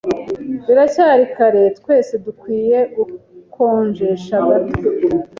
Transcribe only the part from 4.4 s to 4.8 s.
gato.